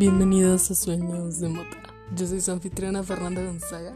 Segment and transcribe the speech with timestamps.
[0.00, 1.76] Bienvenidos a Sueños de Mota.
[2.16, 3.94] Yo soy su anfitriona Fernanda Gonzaga.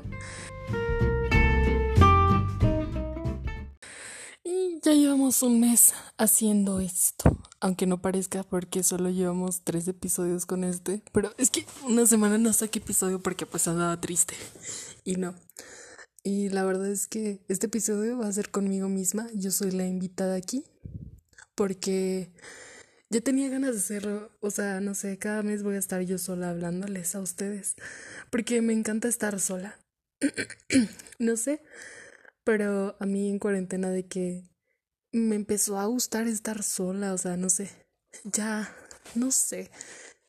[4.45, 7.39] Y ya llevamos un mes haciendo esto.
[7.59, 11.03] Aunque no parezca porque solo llevamos tres episodios con este.
[11.11, 14.35] Pero es que una semana no saqué episodio porque pues andaba triste.
[15.05, 15.35] Y no.
[16.23, 19.31] Y la verdad es que este episodio va a ser conmigo misma.
[19.33, 20.67] Yo soy la invitada aquí.
[21.55, 22.31] Porque
[23.11, 24.31] ya tenía ganas de hacerlo.
[24.41, 27.77] O sea, no sé, cada mes voy a estar yo sola hablándoles a ustedes.
[28.31, 29.79] Porque me encanta estar sola.
[31.19, 31.63] no sé.
[32.45, 34.45] Pero a mí en cuarentena de que
[35.13, 37.13] me empezó a gustar estar sola.
[37.15, 37.71] O sea, no sé.
[38.25, 38.75] Ya,
[39.15, 39.71] no sé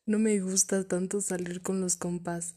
[0.06, 2.56] no me gusta tanto salir con los compas.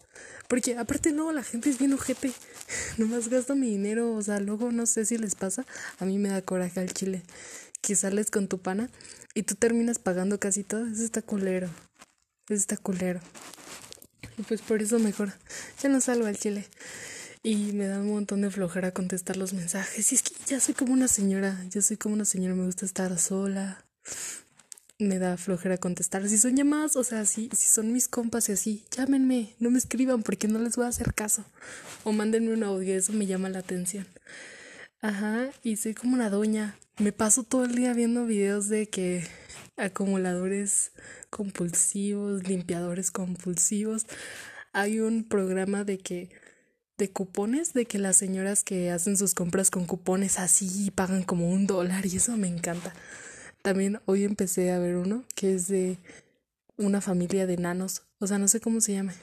[0.49, 2.33] Porque aparte luego la gente es bien ojete.
[2.99, 4.15] Nomás gasto mi dinero.
[4.15, 5.65] O sea, luego no sé si les pasa.
[5.99, 7.23] A mí me da coraje al chile.
[7.81, 8.91] Que sales con tu pana
[9.39, 10.87] y tú terminas pagando casi todo.
[10.87, 11.69] Eso está culero.
[12.49, 13.21] Eso está culero.
[14.37, 15.33] Y pues por eso mejor.
[15.81, 16.67] Ya no salgo al chile.
[17.45, 20.11] Y me da un montón de flojera contestar los mensajes.
[20.11, 21.65] Y es que ya soy como una señora.
[21.71, 22.57] Yo soy como una señora.
[22.57, 23.85] Me gusta estar sola
[25.01, 26.29] me da flojera contestar.
[26.29, 29.79] Si son llamadas, o sea, si, si son mis compas y así, llámenme, no me
[29.79, 31.45] escriban porque no les voy a hacer caso.
[32.03, 34.09] O mándenme un audio, eso me llama la atención.
[35.01, 36.77] Ajá, y soy como una doña.
[36.99, 39.25] Me paso todo el día viendo videos de que
[39.77, 40.91] acumuladores
[41.31, 44.07] compulsivos, limpiadores compulsivos.
[44.73, 46.29] Hay un programa de que
[46.97, 51.49] de cupones, de que las señoras que hacen sus compras con cupones así pagan como
[51.49, 52.93] un dólar y eso me encanta.
[53.63, 55.99] También hoy empecé a ver uno que es de
[56.77, 59.15] una familia de enanos, o sea, no sé cómo se llama.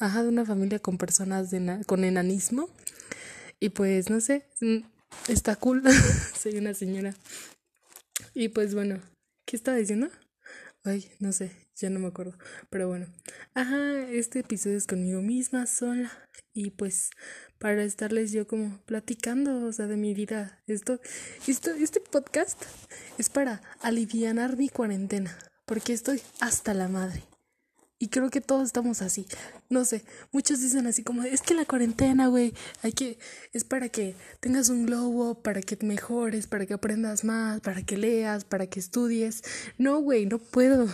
[0.00, 2.68] Ajá, de una familia con personas de con enanismo.
[3.60, 4.78] Y pues, no sé, mm,
[5.28, 5.82] está cool.
[6.38, 7.14] Soy una señora.
[8.34, 9.00] Y pues bueno,
[9.46, 10.08] ¿qué estaba diciendo?
[10.82, 12.36] Ay, no sé, ya no me acuerdo.
[12.70, 13.06] Pero bueno,
[13.54, 16.10] ajá, este episodio es conmigo misma, sola.
[16.54, 17.10] Y pues
[17.58, 20.62] para estarles yo como platicando, o sea, de mi vida.
[20.66, 21.00] Esto,
[21.46, 22.62] esto, este podcast
[23.18, 27.29] es para alivianar mi cuarentena, porque estoy hasta la madre.
[28.02, 29.26] Y creo que todos estamos así.
[29.68, 30.02] No sé,
[30.32, 33.18] muchos dicen así como, es que la cuarentena, güey, hay que,
[33.52, 37.98] es para que tengas un globo, para que mejores, para que aprendas más, para que
[37.98, 39.42] leas, para que estudies.
[39.76, 40.88] No, güey, no puedo.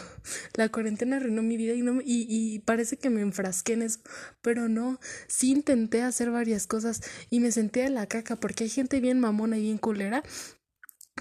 [0.54, 4.00] La cuarentena arruinó mi vida y, no, y, y parece que me enfrasqué en eso.
[4.42, 8.70] Pero no, sí intenté hacer varias cosas y me sentía de la caca porque hay
[8.70, 10.24] gente bien mamona y bien culera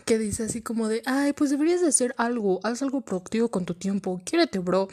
[0.05, 3.65] que dice así como de, ay, pues deberías de hacer algo, haz algo productivo con
[3.65, 4.87] tu tiempo, quiérete, bro.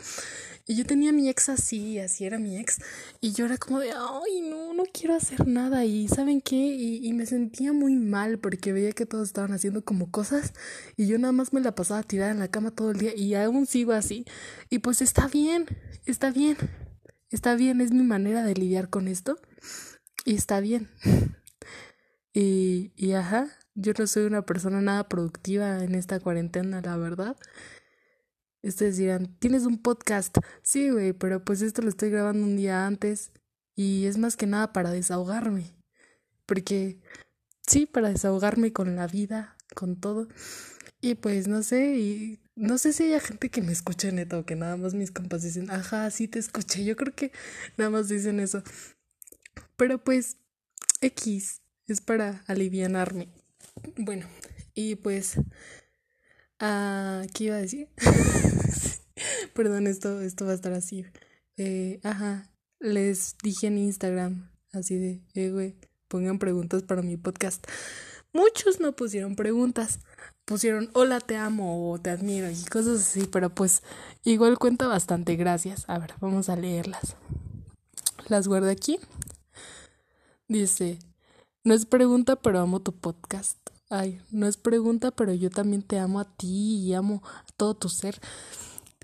[0.66, 2.78] Y yo tenía a mi ex así, así era mi ex.
[3.20, 5.84] Y yo era como de, ay, no, no quiero hacer nada.
[5.84, 6.56] Y ¿saben qué?
[6.56, 10.52] Y, y me sentía muy mal porque veía que todos estaban haciendo como cosas.
[10.96, 13.12] Y yo nada más me la pasaba tirada en la cama todo el día.
[13.16, 14.24] Y aún sigo así.
[14.70, 15.66] Y pues está bien,
[16.06, 16.56] está bien.
[17.30, 19.38] Está bien, es mi manera de lidiar con esto.
[20.24, 20.88] Y está bien.
[22.32, 27.36] y, y ajá, yo no soy una persona nada productiva en esta cuarentena, la verdad.
[28.62, 30.36] Ustedes dirán, ¿tienes un podcast?
[30.62, 33.32] Sí, güey, pero pues esto lo estoy grabando un día antes
[33.74, 35.74] y es más que nada para desahogarme.
[36.46, 37.00] Porque,
[37.66, 40.28] sí, para desahogarme con la vida, con todo.
[41.00, 44.46] Y pues no sé, y no sé si hay gente que me escuche neto o
[44.46, 46.84] que nada más mis compas dicen, ajá, sí te escuché.
[46.84, 47.32] Yo creo que
[47.76, 48.62] nada más dicen eso.
[49.76, 50.36] Pero pues,
[51.00, 53.41] X, es para alivianarme.
[53.96, 54.26] Bueno,
[54.74, 55.38] y pues
[56.64, 57.88] Ah, ¿qué iba a decir?
[59.52, 61.04] Perdón, esto, esto va a estar así.
[61.56, 65.74] Eh, ajá, les dije en Instagram, así de, eh, güey,
[66.06, 67.66] pongan preguntas para mi podcast.
[68.32, 69.98] Muchos no pusieron preguntas,
[70.44, 73.82] pusieron hola, te amo o te admiro y cosas así, pero pues
[74.22, 75.84] igual cuenta bastante, gracias.
[75.88, 77.16] A ver, vamos a leerlas.
[78.28, 79.00] Las guardo aquí.
[80.46, 81.00] Dice,
[81.64, 83.58] no es pregunta, pero amo tu podcast.
[83.88, 87.74] Ay, no es pregunta, pero yo también te amo a ti y amo a todo
[87.74, 88.20] tu ser.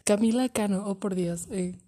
[0.04, 1.78] Camila Cano, oh por Dios, eh,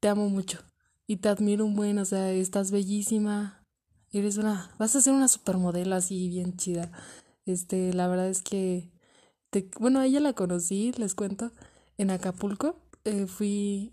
[0.00, 0.60] te amo mucho
[1.06, 3.66] y te admiro un buen, o sea, estás bellísima,
[4.12, 6.92] eres una, vas a ser una supermodelo así bien chida.
[7.46, 8.92] Este, la verdad es que,
[9.80, 11.50] bueno, a ella la conocí, les cuento,
[11.98, 13.92] en Acapulco, eh, fui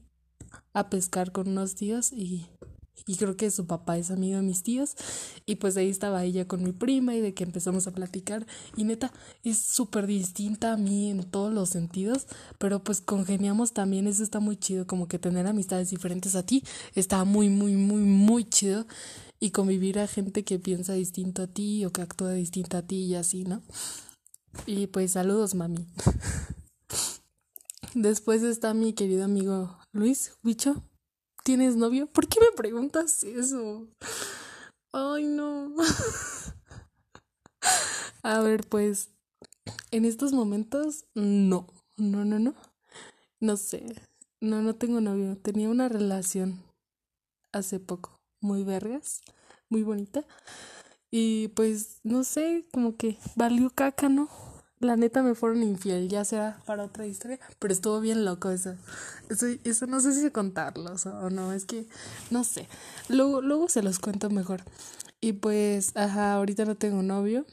[0.74, 2.46] a pescar con unos tíos y
[3.06, 4.96] y creo que su papá es amigo de mis tíos
[5.46, 8.46] y pues ahí estaba ella con mi prima y de que empezamos a platicar
[8.76, 9.12] y neta
[9.44, 12.28] es súper distinta a mí en todos los sentidos
[12.58, 16.64] pero pues congeniamos también eso está muy chido como que tener amistades diferentes a ti
[16.96, 18.86] está muy muy muy muy chido
[19.40, 23.06] y convivir a gente que piensa distinto a ti o que actúa distinto a ti
[23.06, 23.62] y así, ¿no?
[24.66, 25.86] Y pues saludos, mami.
[27.94, 30.84] después está mi querido amigo Luis Bicho.
[31.48, 32.08] ¿Tienes novio?
[32.08, 33.88] ¿Por qué me preguntas eso?
[34.92, 35.74] Ay, no.
[38.22, 39.12] A ver, pues,
[39.92, 41.68] en estos momentos, no.
[41.96, 42.54] No, no, no.
[43.40, 43.86] No sé.
[44.42, 45.38] No, no tengo novio.
[45.38, 46.62] Tenía una relación
[47.54, 48.20] hace poco.
[48.42, 49.22] Muy vergas.
[49.70, 50.26] Muy bonita.
[51.12, 54.28] Y pues, no sé, como que valió caca, ¿no?
[54.80, 58.76] La neta me fueron infiel, ya sea para otra historia, pero estuvo bien loco eso.
[59.30, 61.88] Eso, eso no sé si contarlos o no, es que
[62.30, 62.68] no sé.
[63.10, 64.64] Luego, luego se los cuento mejor.
[65.20, 67.46] Y pues, ajá, ahorita no tengo novio.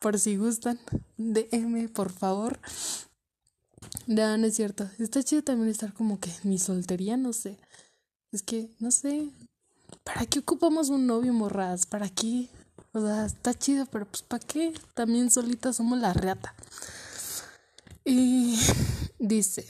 [0.00, 0.78] Por si gustan,
[1.16, 2.58] DM, por favor.
[4.06, 4.88] No, no es cierto.
[4.98, 7.56] Está chido también estar como que mi soltería, no sé.
[8.32, 9.30] Es que, no sé.
[10.04, 11.86] ¿Para qué ocupamos un novio, morras?
[11.86, 12.48] ¿Para qué?
[12.92, 14.72] O sea, está chido, pero pues ¿para qué?
[14.94, 16.54] También solitas somos la reata.
[18.04, 18.58] Y
[19.18, 19.66] dice,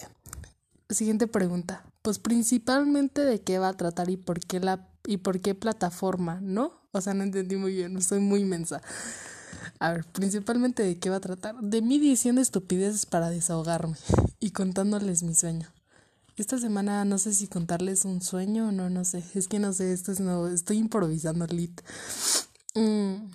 [0.89, 1.85] siguiente pregunta.
[2.03, 6.39] Pues principalmente de qué va a tratar y por qué la y por qué plataforma,
[6.43, 6.83] ¿no?
[6.93, 8.83] O sea, no entendí muy bien, soy muy inmensa.
[9.79, 11.57] A ver, principalmente de qué va a tratar.
[11.61, 13.97] De mí diciendo estupideces para desahogarme
[14.39, 15.69] y contándoles mi sueño.
[16.37, 19.25] Esta semana no sé si contarles un sueño o no, no sé.
[19.35, 20.49] Es que no sé, esto es nuevo.
[20.49, 21.81] Estoy improvisando lit.
[22.79, 23.31] Mm.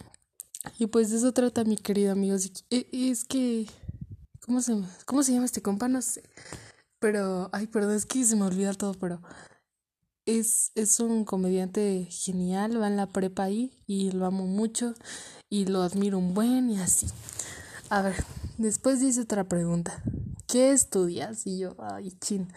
[0.80, 2.38] Y pues de eso trata mi querido amigo.
[2.70, 3.68] E, es que.
[4.42, 4.76] ¿Cómo se,
[5.06, 5.88] ¿Cómo se llama este compa?
[5.88, 6.24] No sé.
[7.00, 7.50] Pero.
[7.52, 9.22] Ay, perdón, es que se me olvida todo, pero.
[10.26, 14.94] Es, es un comediante genial, va en la prepa ahí y lo amo mucho
[15.50, 17.08] y lo admiro un buen y así.
[17.90, 18.16] A ver,
[18.58, 20.02] después dice otra pregunta.
[20.48, 21.46] ¿Qué estudias?
[21.46, 22.48] Y yo, ay, chin.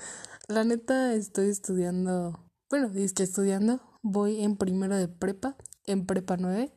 [0.46, 2.38] La neta estoy estudiando,
[2.70, 5.56] bueno, es que estudiando, voy en primero de prepa
[5.86, 6.72] en prepa 9.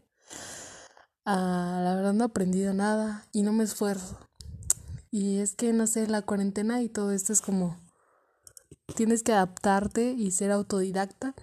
[1.25, 4.17] Ah, la verdad no he aprendido nada y no me esfuerzo.
[5.11, 7.77] Y es que, no sé, la cuarentena y todo esto es como...
[8.95, 11.35] Tienes que adaptarte y ser autodidacta,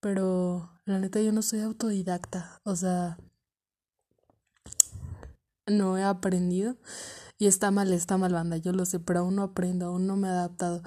[0.00, 2.60] pero la neta yo no soy autodidacta.
[2.64, 3.18] O sea,
[5.66, 6.76] no he aprendido.
[7.38, 10.16] Y está mal, está mal banda, yo lo sé, pero aún no aprendo, aún no
[10.16, 10.82] me he adaptado.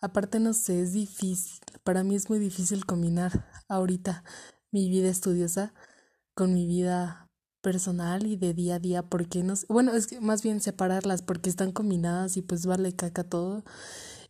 [0.00, 1.60] Aparte, no sé, es difícil.
[1.82, 4.22] Para mí es muy difícil combinar ahorita
[4.70, 5.74] mi vida estudiosa
[6.34, 7.26] con mi vida
[7.62, 11.22] personal y de día a día porque no sé, bueno, es que más bien separarlas
[11.22, 13.64] porque están combinadas y pues vale caca todo.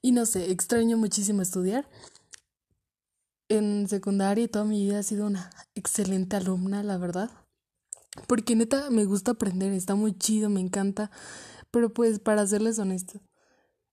[0.01, 1.89] Y no sé, extraño muchísimo estudiar.
[3.49, 7.31] En secundaria y toda mi vida ha sido una excelente alumna, la verdad.
[8.27, 11.11] Porque neta me gusta aprender, está muy chido, me encanta.
[11.71, 13.21] Pero pues para serles honesto,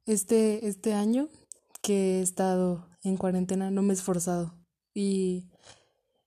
[0.05, 1.27] este, este año
[1.81, 4.57] que he estado en cuarentena no me he esforzado.
[4.93, 5.49] Y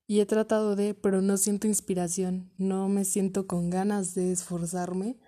[0.06, 5.19] y he tratado de, pero no siento inspiración, no me siento con ganas de esforzarme,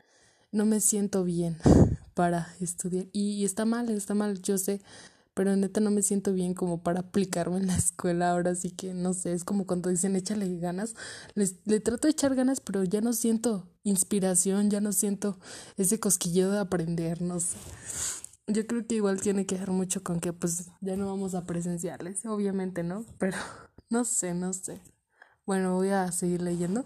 [0.52, 1.56] no me siento bien
[2.14, 3.06] para estudiar.
[3.12, 4.80] Y, está mal, está mal, yo sé,
[5.34, 8.94] pero neta no me siento bien como para aplicarme en la escuela ahora, sí que
[8.94, 10.94] no sé, es como cuando dicen échale ganas,
[11.34, 15.38] les, le trato de echar ganas, pero ya no siento inspiración, ya no siento
[15.76, 17.56] ese cosquilleo de aprender, no sé.
[18.46, 21.44] Yo creo que igual tiene que ver mucho con que pues ya no vamos a
[21.44, 23.04] presenciales, obviamente, ¿no?
[23.18, 23.36] Pero
[23.90, 24.80] no sé, no sé.
[25.46, 26.84] Bueno, voy a seguir leyendo.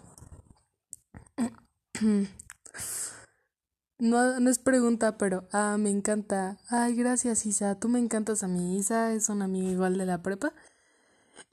[3.98, 6.58] No, no es pregunta, pero ah, me encanta.
[6.68, 7.78] Ay, gracias, Isa.
[7.78, 8.76] Tú me encantas a mí.
[8.76, 10.52] Isa es una amiga igual de la prepa.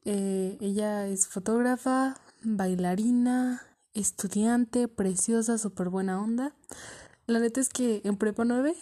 [0.04, 3.62] Eh, ella es fotógrafa, bailarina,
[3.94, 6.56] estudiante, preciosa, súper buena onda.
[7.28, 8.76] La neta es que en prepa 9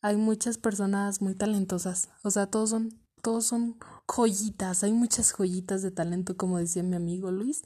[0.00, 2.08] hay muchas personas muy talentosas.
[2.22, 3.76] O sea, todos son todos son
[4.08, 7.62] joyitas, hay muchas joyitas de talento, como decía mi amigo Luis.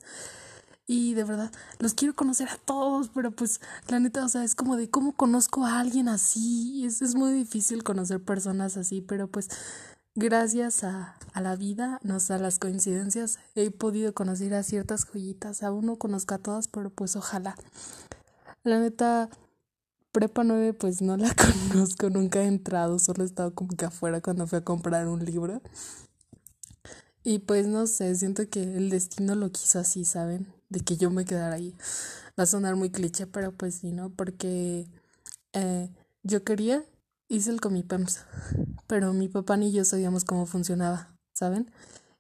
[0.89, 1.51] Y de verdad,
[1.81, 5.17] los quiero conocer a todos, pero pues la neta, o sea, es como de cómo
[5.17, 6.85] conozco a alguien así.
[6.87, 9.49] Es, es muy difícil conocer personas así, pero pues
[10.15, 15.05] gracias a, a la vida, no sé, a las coincidencias, he podido conocer a ciertas
[15.05, 15.65] joyitas.
[15.65, 17.57] Aún no conozco a todas, pero pues ojalá.
[18.63, 19.29] La neta,
[20.17, 21.35] Prepa 9 pues no la
[21.69, 25.23] conozco, nunca he entrado, solo he estado como que afuera cuando fui a comprar un
[25.23, 25.61] libro.
[27.29, 30.47] Y pues no sé, siento que el destino lo quiso así, ¿saben?
[30.69, 31.75] De que yo me quedara ahí.
[32.39, 34.11] Va a sonar muy cliché, pero pues sí, ¿no?
[34.11, 34.87] Porque
[35.53, 35.91] eh,
[36.23, 36.85] yo quería,
[37.27, 38.21] hice el Comipems,
[38.87, 41.69] pero mi papá ni yo sabíamos cómo funcionaba, ¿saben?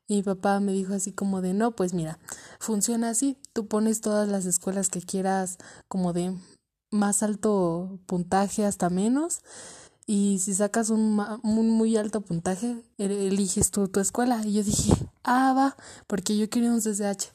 [0.09, 2.19] Y mi papá me dijo así como de, no, pues mira,
[2.59, 6.35] funciona así, tú pones todas las escuelas que quieras como de
[6.91, 9.43] más alto puntaje hasta menos.
[10.09, 14.41] Y si sacas un, muy alto puntaje, eliges tú tu escuela.
[14.45, 14.93] Y yo dije,
[15.25, 17.33] ah, va, porque yo quería un CCH.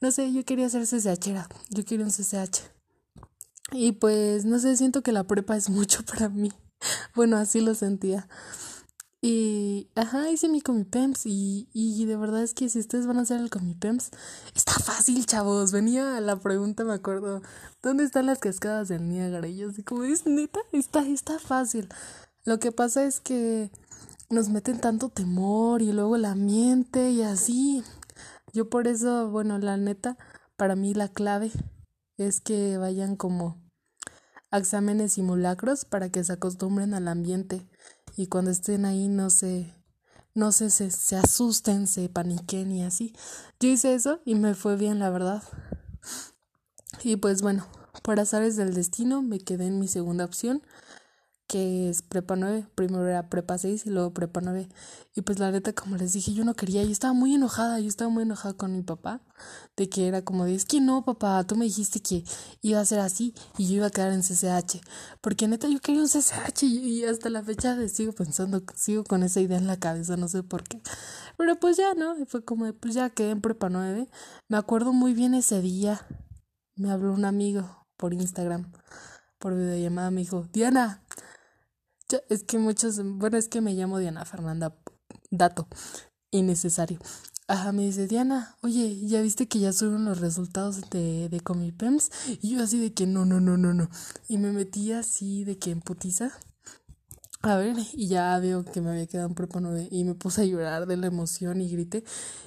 [0.00, 2.62] No sé, yo quería ser CCH, era, yo quería un CCH.
[3.72, 6.50] Y pues, no sé, siento que la prepa es mucho para mí.
[7.14, 8.26] bueno, así lo sentía.
[9.20, 13.22] Y, ajá, hice mi Comipems y, y de verdad es que si ustedes van a
[13.22, 14.10] hacer el Comipems,
[14.54, 15.72] está fácil, chavos.
[15.72, 17.42] Venía la pregunta, me acuerdo,
[17.82, 19.48] ¿dónde están las cascadas del Niágara?
[19.48, 21.88] Y yo así como, es neta, está, está fácil.
[22.44, 23.72] Lo que pasa es que
[24.30, 27.82] nos meten tanto temor y luego el ambiente y así.
[28.52, 30.16] Yo por eso, bueno, la neta,
[30.56, 31.50] para mí la clave
[32.18, 33.60] es que vayan como
[34.50, 37.66] exámenes simulacros para que se acostumbren al ambiente
[38.18, 39.72] y cuando estén ahí no se
[40.34, 43.14] no se, se, se asusten, se paniquen y así.
[43.60, 45.42] Yo hice eso y me fue bien, la verdad.
[47.02, 47.66] Y pues bueno,
[48.02, 50.62] por azares del destino me quedé en mi segunda opción
[51.48, 54.68] que es prepa 9, primero era prepa 6 y luego prepa 9.
[55.14, 57.88] Y pues la neta, como les dije, yo no quería, yo estaba muy enojada, yo
[57.88, 59.22] estaba muy enojada con mi papá,
[59.74, 62.22] de que era como de, es que no, papá, tú me dijiste que
[62.60, 64.82] iba a ser así y yo iba a quedar en CCH,
[65.22, 69.40] porque neta yo quería un CCH y, hasta la fecha sigo pensando, sigo con esa
[69.40, 70.82] idea en la cabeza, no sé por qué.
[71.38, 72.14] Pero pues ya, ¿no?
[72.26, 74.06] Fue como de, pues ya quedé en prepa 9.
[74.48, 76.06] Me acuerdo muy bien ese día,
[76.76, 78.70] me habló un amigo por Instagram,
[79.38, 81.02] por videollamada, me dijo, Diana,
[82.28, 84.74] es que muchos, bueno, es que me llamo Diana Fernanda,
[85.30, 85.68] dato
[86.30, 86.98] innecesario.
[87.46, 92.10] Ajá, me dice Diana, oye, ¿ya viste que ya subieron los resultados de, de Comipems?
[92.42, 93.88] Y yo así de que no, no, no, no, no.
[94.28, 96.30] Y me metí así de que en putiza
[97.40, 100.42] a ver, y ya veo que me había quedado en prepa 9 y me puse
[100.42, 102.02] a llorar de la emoción y grité.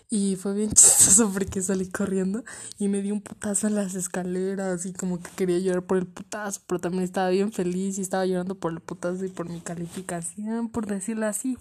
[0.09, 2.43] Y fue bien chistoso porque salí corriendo
[2.77, 6.07] y me di un putazo en las escaleras y como que quería llorar por el
[6.07, 9.61] putazo, pero también estaba bien feliz y estaba llorando por el putazo y por mi
[9.61, 11.57] calificación, por decirlo así.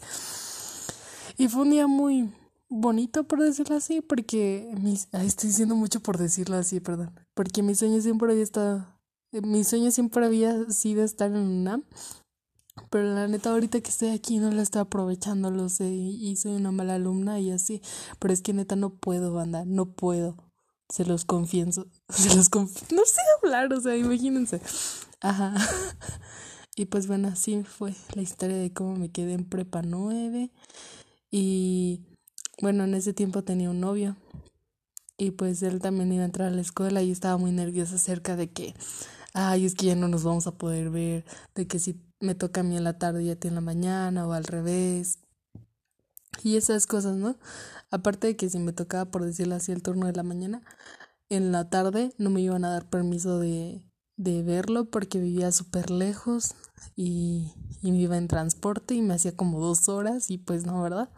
[1.38, 2.32] Y fue un día muy
[2.68, 5.08] bonito, por decirlo así, porque mis...
[5.12, 7.12] estoy diciendo mucho por decirlo así, perdón.
[7.34, 8.86] Porque mi sueño siempre había estado...
[9.30, 11.84] Mi sueño siempre había sido estar en UNAM
[12.88, 16.52] pero la neta, ahorita que estoy aquí no la estoy aprovechando, lo sé, y, soy
[16.52, 17.82] una mala alumna y así.
[18.18, 20.36] Pero es que neta no puedo, banda, no puedo.
[20.88, 21.86] Se los confieso.
[22.08, 22.94] Se los confieso.
[22.94, 24.60] No sé hablar, o sea, imagínense.
[25.20, 25.54] Ajá.
[26.76, 30.50] Y pues bueno, así fue la historia de cómo me quedé en prepa 9.
[31.30, 32.00] Y
[32.62, 34.16] bueno, en ese tiempo tenía un novio.
[35.18, 38.34] Y pues él también iba a entrar a la escuela y estaba muy nerviosa acerca
[38.36, 38.74] de que,
[39.34, 42.60] ay, es que ya no nos vamos a poder ver, de que si me toca
[42.60, 45.18] a mí en la tarde y a ti en la mañana o al revés.
[46.42, 47.36] Y esas cosas, ¿no?
[47.90, 50.62] Aparte de que si me tocaba, por decirlo así, el turno de la mañana,
[51.28, 53.82] en la tarde no me iban a dar permiso de,
[54.16, 56.54] de verlo porque vivía súper lejos
[56.96, 60.82] y, y me iba en transporte y me hacía como dos horas y pues no,
[60.82, 61.10] ¿verdad?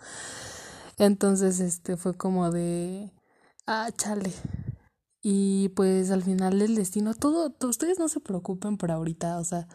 [0.99, 3.13] Entonces, este fue como de,
[3.67, 4.33] ah, chale.
[5.23, 9.69] Y pues al final del destino, todo, ustedes no se preocupen por ahorita, o sea,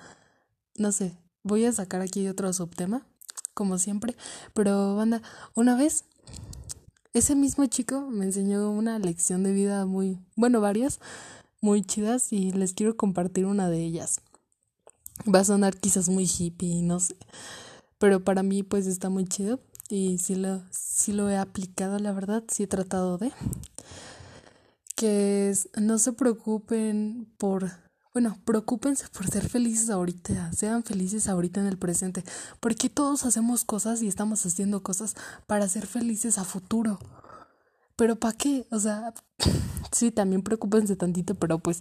[0.78, 3.06] no sé, voy a sacar aquí otro subtema,
[3.54, 4.16] como siempre,
[4.54, 5.22] pero banda,
[5.56, 6.06] una vez
[7.14, 11.00] ese mismo chico me enseñó una lección de vida muy, bueno, varias,
[11.62, 14.22] muy chidas y les quiero compartir una de ellas.
[15.34, 17.16] Va a sonar quizás muy hippie, no sé,
[17.98, 22.12] pero para mí pues está muy chido y sí lo, sí lo he aplicado, la
[22.12, 23.32] verdad, sí he tratado de
[24.96, 27.72] que no se preocupen por
[28.18, 32.24] bueno, preocúpense por ser felices ahorita, sean felices ahorita en el presente,
[32.60, 35.14] porque todos hacemos cosas y estamos haciendo cosas
[35.46, 36.98] para ser felices a futuro.
[37.96, 38.66] Pero ¿para qué?
[38.72, 39.14] O sea,
[39.92, 41.80] sí, también preocúpense tantito, pero pues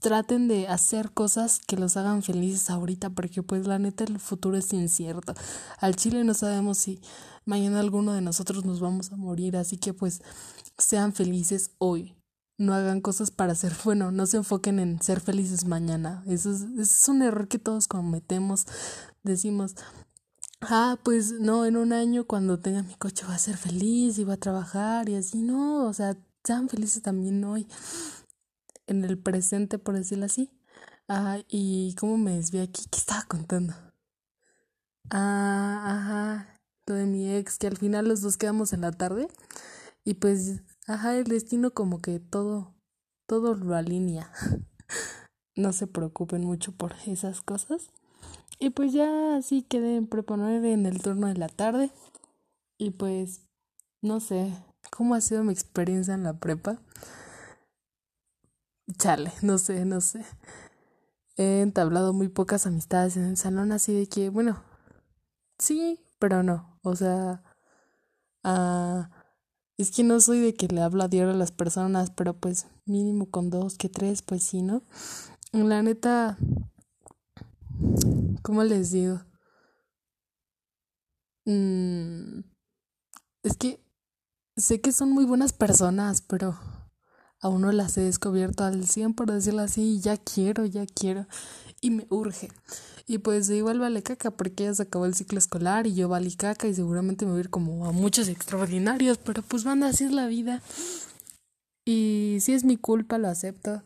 [0.00, 4.56] traten de hacer cosas que los hagan felices ahorita, porque pues la neta el futuro
[4.56, 5.34] es incierto.
[5.78, 7.02] Al Chile no sabemos si
[7.44, 10.22] mañana alguno de nosotros nos vamos a morir, así que pues
[10.78, 12.16] sean felices hoy
[12.58, 16.22] no hagan cosas para ser, bueno, no se enfoquen en ser felices mañana.
[16.26, 18.66] Eso es, es un error que todos cometemos.
[19.22, 19.74] Decimos,
[20.60, 24.24] ah, pues no, en un año cuando tenga mi coche va a ser feliz y
[24.24, 27.66] va a trabajar y así, no, o sea, sean felices también hoy,
[28.86, 30.50] en el presente, por decirlo así.
[31.08, 33.74] Ah, y cómo me desvié aquí, ¿qué estaba contando?
[35.10, 39.28] Ah, ajá, lo de mi ex, que al final los dos quedamos en la tarde
[40.04, 42.74] y pues Ajá, el destino como que todo,
[43.26, 44.32] todo lo alinea.
[45.56, 47.90] no se preocupen mucho por esas cosas.
[48.58, 51.90] Y pues ya así quedé en prepa 9 en el turno de la tarde.
[52.78, 53.42] Y pues,
[54.00, 54.52] no sé,
[54.90, 56.80] ¿cómo ha sido mi experiencia en la prepa?
[58.98, 60.24] Chale, no sé, no sé.
[61.36, 64.62] He entablado muy pocas amistades en el salón, así de que, bueno,
[65.58, 66.78] sí, pero no.
[66.82, 67.42] O sea,
[68.42, 69.21] ah
[69.82, 72.66] es que no soy de que le hablo a diario a las personas, pero pues
[72.86, 74.82] mínimo con dos que tres, pues sí, ¿no?
[75.52, 76.38] La neta,
[78.42, 79.20] ¿Cómo les digo?
[81.44, 82.40] Mm,
[83.42, 83.80] es que
[84.56, 86.58] sé que son muy buenas personas, pero
[87.40, 91.26] aún no las he descubierto al 100 por decirlo así, ya quiero, ya quiero
[91.82, 92.48] y me urge.
[93.06, 96.34] Y pues igual vale caca porque ya se acabó el ciclo escolar y yo vale
[96.34, 100.04] caca y seguramente me voy a ir como a muchos extraordinarios, pero pues van así
[100.04, 100.62] es la vida.
[101.84, 103.82] Y si es mi culpa, lo acepto.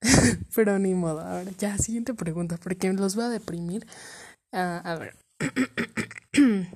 [0.54, 1.20] pero ni modo.
[1.20, 3.86] Ahora, ya, siguiente pregunta, porque los voy a deprimir.
[4.52, 5.14] Ah, a ver.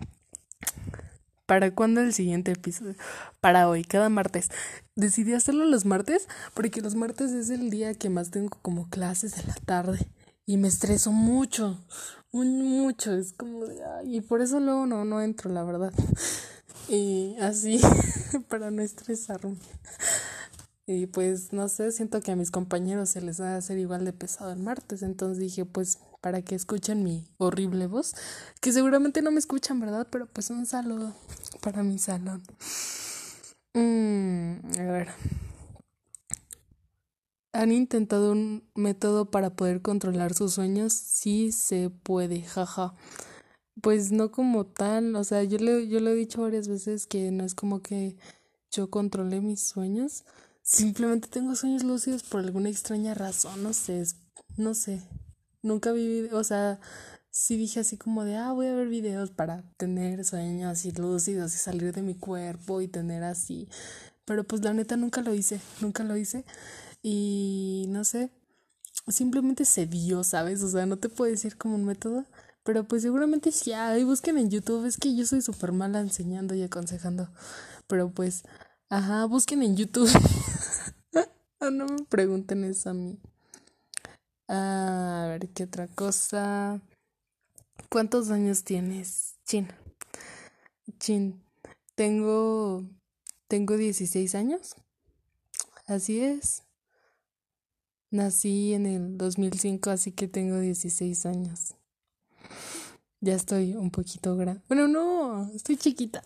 [1.47, 2.95] ¿Para cuándo el siguiente episodio?
[3.41, 4.51] Para hoy, cada martes.
[4.95, 9.39] Decidí hacerlo los martes porque los martes es el día que más tengo como clases
[9.39, 10.07] en la tarde
[10.47, 11.79] y me estreso mucho,
[12.33, 15.93] mucho, es como de, ay, y por eso luego no, no entro, la verdad.
[16.87, 17.81] Y así,
[18.49, 19.57] para no estresarme.
[20.87, 24.05] Y pues no sé, siento que a mis compañeros se les va a hacer igual
[24.05, 28.15] de pesado el martes, entonces dije, pues para que escuchen mi horrible voz,
[28.61, 30.07] que seguramente no me escuchan, ¿verdad?
[30.11, 31.15] Pero pues un saludo
[31.63, 32.43] para mi salón.
[33.73, 35.09] Mm, a ver.
[37.55, 40.93] ¿Han intentado un método para poder controlar sus sueños?
[40.93, 42.95] Sí se puede, jaja.
[43.81, 47.31] Pues no como tal, o sea, yo le, yo le he dicho varias veces que
[47.31, 48.17] no es como que
[48.73, 50.25] yo controle mis sueños.
[50.63, 54.03] Simplemente tengo sueños lúcidos por alguna extraña razón, no sé,
[54.57, 55.01] no sé.
[55.63, 56.81] Nunca vi, o sea,
[57.31, 61.59] sí dije así como de, ah, voy a ver videos para tener sueños lúcidos y
[61.59, 63.69] salir de mi cuerpo y tener así.
[64.25, 66.45] Pero pues la neta nunca lo hice, nunca lo hice.
[67.07, 68.31] Y no sé,
[69.09, 70.63] simplemente se dio, ¿sabes?
[70.63, 72.25] O sea, no te puedo decir como un método,
[72.63, 76.55] pero pues seguramente sí hay, busquen en YouTube, es que yo soy súper mala enseñando
[76.55, 77.29] y aconsejando,
[77.89, 78.45] pero pues,
[78.89, 80.09] ajá, busquen en YouTube.
[81.71, 83.19] no me pregunten eso a mí.
[84.49, 86.81] A ver, ¿qué otra cosa?
[87.91, 89.69] ¿Cuántos años tienes, Chin?
[90.99, 91.45] Chin,
[91.97, 92.83] tengo,
[93.47, 94.75] tengo 16 años.
[95.87, 96.64] Así es.
[98.15, 101.75] Nací en el 2005, así que tengo 16 años.
[103.21, 104.63] Ya estoy un poquito grande.
[104.69, 106.23] Bueno, no, estoy chiquita.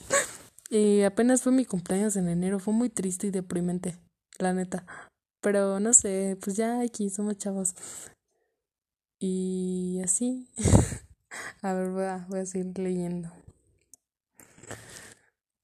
[0.70, 2.58] y apenas fue mi cumpleaños en enero.
[2.58, 3.98] Fue muy triste y deprimente,
[4.38, 4.86] la neta.
[5.42, 7.74] Pero no sé, pues ya aquí somos chavos.
[9.18, 10.48] Y así.
[11.60, 13.30] a ver, voy a, voy a seguir leyendo.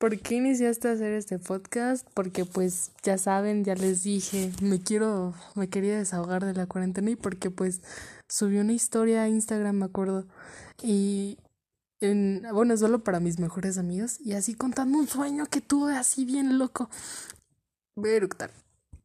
[0.01, 2.09] ¿Por qué iniciaste a hacer este podcast?
[2.15, 7.11] Porque pues ya saben, ya les dije, me quiero, me quería desahogar de la cuarentena
[7.11, 7.83] y porque pues
[8.27, 10.27] subí una historia a Instagram, me acuerdo,
[10.83, 11.37] y
[12.01, 16.25] en, bueno, solo para mis mejores amigos y así contando un sueño que tuve así
[16.25, 16.89] bien loco.
[17.95, 18.53] Voy a eructar.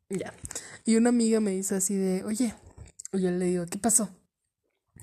[0.07, 0.33] Ya.
[0.85, 2.55] Y una amiga me dice así de, oye,
[3.11, 4.07] y yo le digo, ¿qué pasó?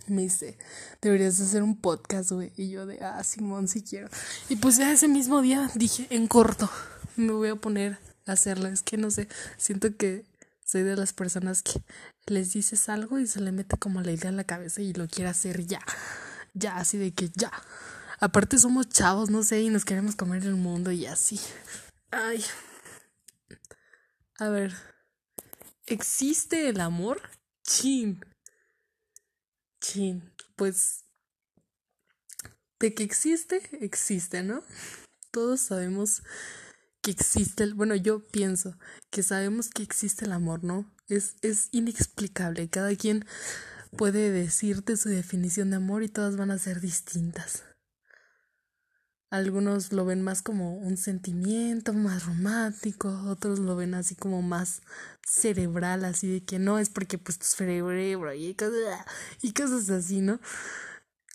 [0.07, 0.59] Me dice,
[1.01, 2.53] deberías hacer un podcast, güey.
[2.57, 4.09] Y yo de, ah, Simón, si quiero.
[4.49, 6.71] Y pues ya ese mismo día dije, en corto,
[7.17, 8.69] me voy a poner a hacerlo.
[8.69, 10.25] Es que no sé, siento que
[10.65, 11.83] soy de las personas que
[12.27, 15.09] les dices algo y se le mete como la idea en la cabeza y lo
[15.09, 15.81] quiere hacer ya.
[16.55, 17.53] Ya, así de que ya.
[18.21, 21.41] Aparte somos chavos, no sé, y nos queremos comer el mundo y así.
[22.11, 22.45] Ay.
[24.39, 24.75] A ver.
[25.87, 27.21] ¿Existe el amor?
[27.65, 28.25] Chin.
[29.83, 31.05] Chin, pues
[32.81, 34.63] de que existe, existe, ¿no?
[35.31, 36.23] Todos sabemos
[37.03, 38.77] que existe el, bueno, yo pienso
[39.11, 40.91] que sabemos que existe el amor, ¿no?
[41.09, 42.71] Es, es inexplicable.
[42.71, 43.27] Cada quien
[43.97, 47.65] puede decirte su definición de amor y todas van a ser distintas.
[49.33, 54.83] Algunos lo ven más como un sentimiento más romántico, otros lo ven así como más
[55.27, 59.07] cerebral, así de que no es porque pues tu cerebro y cosas,
[59.41, 60.39] y cosas así, ¿no?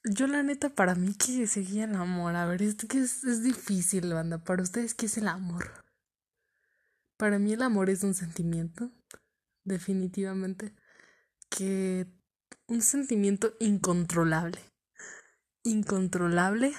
[0.03, 3.41] Yo la neta para mí que seguía el amor, a ver, esto que es, es
[3.41, 5.83] difícil, banda, para ustedes qué es el amor.
[7.17, 8.91] Para mí el amor es un sentimiento,
[9.63, 10.71] definitivamente,
[11.49, 12.05] que
[12.67, 14.61] un sentimiento incontrolable,
[15.63, 16.75] incontrolable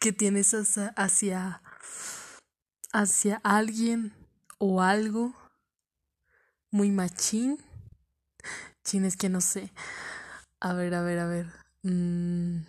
[0.00, 0.54] que tienes
[0.96, 1.62] hacia,
[2.92, 4.12] hacia alguien
[4.58, 5.34] o algo
[6.70, 7.58] muy machín.
[8.84, 9.72] Chin, es que no sé.
[10.60, 11.46] A ver, a ver, a ver.
[11.82, 12.62] Mm,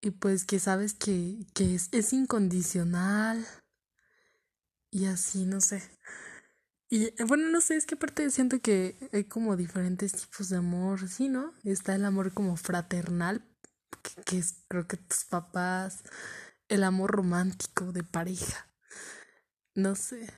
[0.00, 3.46] y pues que sabes que, que es, es incondicional.
[4.90, 5.82] Y así, no sé.
[6.90, 11.08] Y bueno, no sé, es que aparte siento que hay como diferentes tipos de amor,
[11.08, 11.54] sí, ¿no?
[11.64, 13.42] Está el amor como fraternal,
[14.02, 16.02] que, es creo que tus papás,
[16.68, 18.66] el amor romántico de pareja.
[19.74, 20.28] No sé.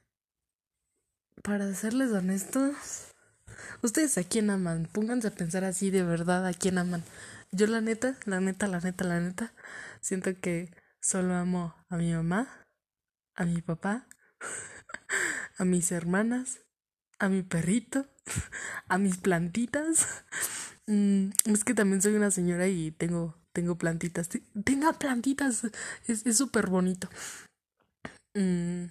[1.43, 3.15] Para serles honestos,
[3.83, 4.89] ¿Ustedes a quién aman?
[4.93, 7.05] Pónganse a pensar así de verdad, ¿a quién aman?
[7.53, 9.53] Yo la neta, la neta, la neta, la neta,
[10.01, 12.67] siento que solo amo a mi mamá,
[13.35, 14.09] a mi papá,
[15.59, 16.61] a mis hermanas,
[17.19, 18.07] a mi perrito,
[18.89, 20.25] a mis plantitas.
[20.87, 24.29] Mm, es que también soy una señora y tengo, tengo plantitas.
[24.65, 25.63] Tenga plantitas,
[26.07, 27.09] es súper bonito.
[28.35, 28.87] Mm,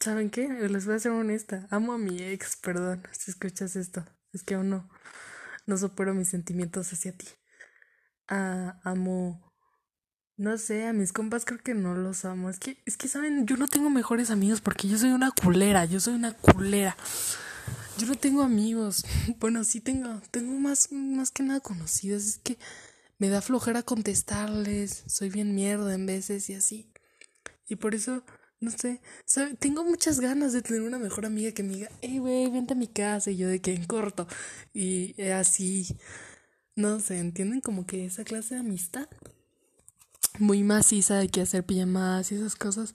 [0.00, 0.48] ¿Saben qué?
[0.48, 1.66] Les voy a ser honesta.
[1.70, 4.04] Amo a mi ex, perdón, si escuchas esto.
[4.32, 4.90] Es que aún no,
[5.66, 7.28] no supero mis sentimientos hacia ti.
[8.28, 9.54] Ah, amo
[10.36, 12.50] no sé, a mis compas creo que no los amo.
[12.50, 13.46] Es que, es que, ¿saben?
[13.46, 15.84] Yo no tengo mejores amigos porque yo soy una culera.
[15.84, 16.96] Yo soy una culera.
[17.98, 19.04] Yo no tengo amigos.
[19.38, 20.20] Bueno, sí tengo.
[20.30, 22.24] Tengo más, más que nada conocidos.
[22.24, 22.58] Es que
[23.18, 25.04] me da flojera contestarles.
[25.06, 26.90] Soy bien mierda en veces y así.
[27.68, 28.24] Y por eso,
[28.60, 29.00] no sé.
[29.24, 29.54] ¿sabe?
[29.54, 32.76] Tengo muchas ganas de tener una mejor amiga que me diga, hey, güey, vente a
[32.76, 33.30] mi casa.
[33.30, 34.26] Y yo de que en corto.
[34.72, 35.96] Y así.
[36.76, 37.60] No sé, ¿entienden?
[37.60, 39.08] Como que esa clase de amistad
[40.38, 42.94] muy maciza de que hacer pijamas y esas cosas.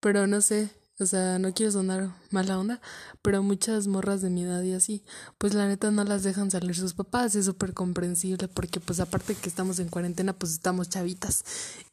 [0.00, 2.80] Pero no sé, o sea, no quiero sonar mala onda,
[3.22, 5.04] pero muchas morras de mi edad y así,
[5.38, 9.34] pues la neta no las dejan salir sus papás, es súper comprensible porque pues aparte
[9.34, 11.44] que estamos en cuarentena, pues estamos chavitas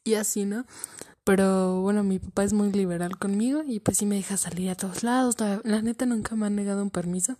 [0.04, 0.64] y así, ¿no?
[1.24, 4.74] Pero bueno, mi papá es muy liberal conmigo y pues sí me deja salir a
[4.74, 7.36] todos lados, la, neta nunca me han negado un permiso.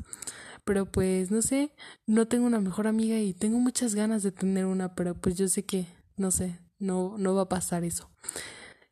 [0.65, 1.75] Pero pues no sé,
[2.07, 5.47] no tengo una mejor amiga y tengo muchas ganas de tener una, pero pues yo
[5.49, 8.09] sé que, no sé, no, no va a pasar eso.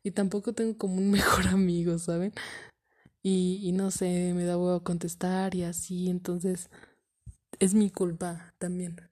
[0.03, 2.33] Y tampoco tengo como un mejor amigo, ¿saben?
[3.21, 6.69] Y, y no sé, me da huevo contestar y así, entonces
[7.59, 9.09] es mi culpa también.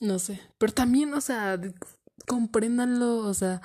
[0.00, 1.60] No sé, pero también, o sea,
[2.26, 3.60] compréndanlo, o sea,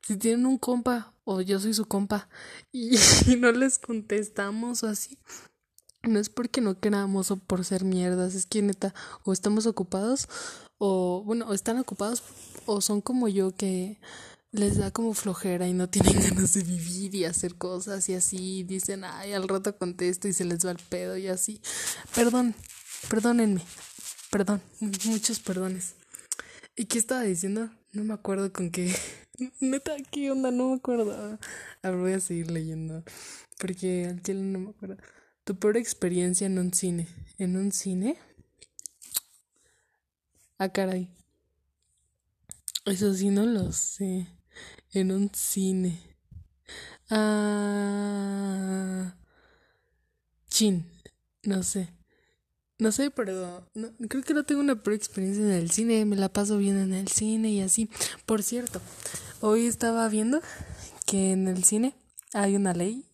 [0.00, 2.28] si tienen un compa o yo soy su compa
[2.70, 5.18] y, y, no les contestamos o así,
[6.02, 10.28] no es porque no queramos o por ser mierdas, es que neta, o estamos ocupados
[10.78, 12.22] o bueno, o están ocupados
[12.66, 14.00] o son como yo que
[14.52, 18.62] les da como flojera y no tienen ganas de vivir y hacer cosas y así
[18.62, 21.60] dicen, ay, al rato contesto y se les va el pedo y así.
[22.14, 22.54] Perdón,
[23.08, 23.62] perdónenme,
[24.30, 25.94] perdón, muchos perdones.
[26.76, 27.70] ¿Y qué estaba diciendo?
[27.92, 28.94] No me acuerdo con qué.
[29.60, 30.50] Neta, ¿qué onda?
[30.50, 31.38] No me acuerdo.
[31.82, 33.04] A ver, voy a seguir leyendo.
[33.58, 34.96] Porque al chile no me acuerdo.
[35.44, 37.08] Tu peor experiencia en un cine.
[37.38, 38.16] ¿En un cine?
[40.58, 41.10] Ah, caray.
[42.86, 44.26] Eso sí no lo sé.
[44.92, 45.98] En un cine.
[47.10, 49.14] Ah.
[50.48, 50.86] Chin.
[51.44, 51.88] No sé.
[52.78, 56.04] No sé, pero no, creo que no tengo una peor experiencia en el cine.
[56.04, 57.88] Me la paso bien en el cine y así.
[58.26, 58.80] Por cierto,
[59.40, 60.40] hoy estaba viendo
[61.06, 61.94] que en el cine
[62.32, 63.06] hay una ley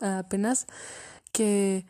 [0.00, 0.66] apenas
[1.32, 1.86] que,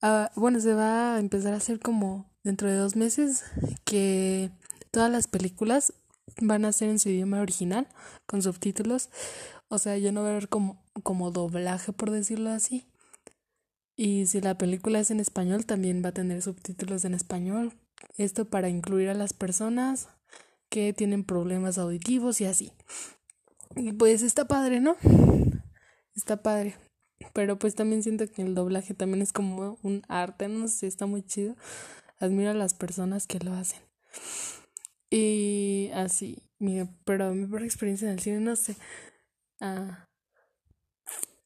[0.00, 3.44] ah, bueno, se va a empezar a hacer como dentro de dos meses
[3.84, 4.50] que
[4.90, 5.92] todas las películas
[6.40, 7.88] van a ser en su idioma original
[8.26, 9.10] con subtítulos.
[9.68, 12.86] O sea, ya no va a haber como, como doblaje, por decirlo así.
[13.96, 17.72] Y si la película es en español, también va a tener subtítulos en español.
[18.16, 20.08] Esto para incluir a las personas
[20.68, 22.72] que tienen problemas auditivos y así.
[23.76, 24.96] Y pues está padre, ¿no?
[26.14, 26.76] Está padre.
[27.32, 31.06] Pero pues también siento que el doblaje también es como un arte, no sé, está
[31.06, 31.56] muy chido.
[32.18, 33.80] Admiro a las personas que lo hacen.
[35.12, 36.42] Y así,
[37.04, 38.76] pero mi peor experiencia en el cine, no sé.
[39.60, 40.08] Ah,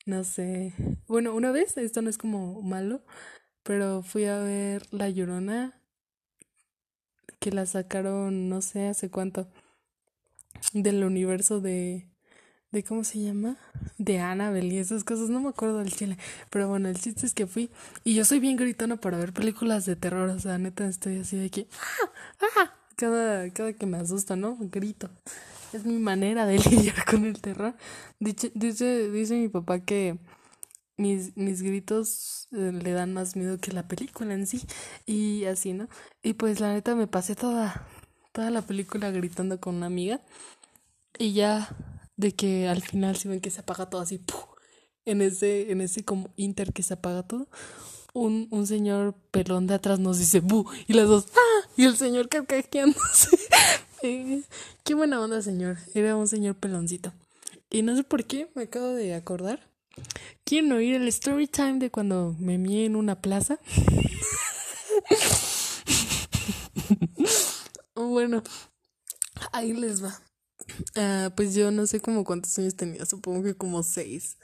[0.04, 0.72] no sé.
[1.08, 3.02] Bueno, una vez, esto no es como malo,
[3.64, 5.80] pero fui a ver La Llorona,
[7.40, 9.48] que la sacaron, no sé hace cuánto,
[10.72, 12.08] del universo de
[12.72, 13.56] de cómo se llama,
[13.98, 16.18] de Annabelle y esas cosas, no me acuerdo del chile,
[16.50, 17.70] pero bueno, el chiste es que fui
[18.04, 21.36] y yo soy bien gritona para ver películas de terror, o sea, neta estoy así
[21.38, 21.68] de que
[22.42, 22.48] ¡ah!
[22.58, 22.85] ¡ah!
[22.96, 24.56] Cada cada que me asusta, ¿no?
[24.60, 25.10] Grito.
[25.72, 27.74] Es mi manera de lidiar con el terror.
[28.20, 30.18] Dice dice dice mi papá que
[30.96, 34.62] mis, mis gritos eh, le dan más miedo que la película en sí
[35.06, 35.88] y así, ¿no?
[36.22, 37.86] Y pues la neta me pasé toda
[38.32, 40.20] toda la película gritando con una amiga
[41.18, 41.74] y ya
[42.16, 44.20] de que al final si ven que se apaga todo así,
[45.06, 47.48] en ese, en ese como inter que se apaga todo,
[48.16, 51.68] un, un señor pelón de atrás nos dice bu y las dos ¡ah!
[51.76, 53.38] y el señor carcajeándose.
[54.84, 55.76] qué buena onda, señor.
[55.94, 57.12] Era un señor peloncito.
[57.68, 59.68] Y no sé por qué, me acabo de acordar.
[60.44, 63.58] ¿Quieren oír el story time de cuando me mié en una plaza?
[67.94, 68.42] bueno,
[69.52, 70.18] ahí les va.
[70.96, 74.38] Uh, pues yo no sé como cuántos años tenía, supongo que como seis.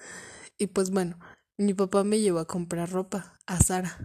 [0.58, 1.18] Y pues bueno,
[1.62, 3.96] mi papá me llevó a comprar ropa a Sara.